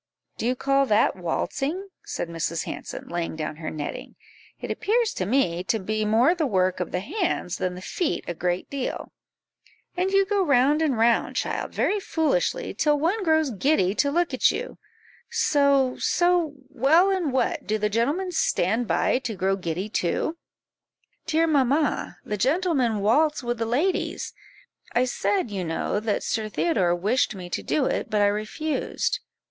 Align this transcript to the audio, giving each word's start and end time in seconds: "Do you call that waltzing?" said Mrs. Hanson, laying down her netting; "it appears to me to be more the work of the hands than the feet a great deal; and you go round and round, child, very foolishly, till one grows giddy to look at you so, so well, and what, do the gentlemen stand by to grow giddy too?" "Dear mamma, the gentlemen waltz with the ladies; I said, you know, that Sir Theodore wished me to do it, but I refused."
"Do 0.39 0.47
you 0.47 0.55
call 0.55 0.87
that 0.87 1.15
waltzing?" 1.15 1.89
said 2.03 2.27
Mrs. 2.27 2.63
Hanson, 2.63 3.07
laying 3.07 3.35
down 3.35 3.57
her 3.57 3.69
netting; 3.69 4.15
"it 4.59 4.71
appears 4.71 5.13
to 5.13 5.27
me 5.27 5.63
to 5.65 5.77
be 5.77 6.05
more 6.05 6.33
the 6.33 6.47
work 6.47 6.79
of 6.79 6.91
the 6.91 7.01
hands 7.01 7.57
than 7.57 7.75
the 7.75 7.83
feet 7.83 8.25
a 8.27 8.33
great 8.33 8.67
deal; 8.67 9.11
and 9.95 10.09
you 10.09 10.25
go 10.25 10.41
round 10.43 10.81
and 10.81 10.97
round, 10.97 11.35
child, 11.35 11.75
very 11.75 11.99
foolishly, 11.99 12.73
till 12.73 12.97
one 12.99 13.23
grows 13.23 13.51
giddy 13.51 13.93
to 13.93 14.09
look 14.09 14.33
at 14.33 14.49
you 14.51 14.79
so, 15.29 15.95
so 15.99 16.53
well, 16.69 17.11
and 17.11 17.31
what, 17.31 17.67
do 17.67 17.77
the 17.77 17.87
gentlemen 17.87 18.31
stand 18.31 18.87
by 18.87 19.19
to 19.19 19.35
grow 19.35 19.55
giddy 19.55 19.87
too?" 19.87 20.35
"Dear 21.27 21.45
mamma, 21.45 22.17
the 22.25 22.37
gentlemen 22.37 23.01
waltz 23.01 23.43
with 23.43 23.59
the 23.59 23.67
ladies; 23.67 24.33
I 24.93 25.05
said, 25.05 25.51
you 25.51 25.63
know, 25.63 25.99
that 25.99 26.23
Sir 26.23 26.49
Theodore 26.49 26.95
wished 26.95 27.35
me 27.35 27.51
to 27.51 27.61
do 27.61 27.85
it, 27.85 28.09
but 28.09 28.21
I 28.23 28.25
refused." 28.25 29.19